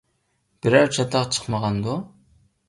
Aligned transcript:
بىرەر 0.65 0.89
چاتاق 0.97 1.29
چىقمىغاندۇ؟ 1.37 2.01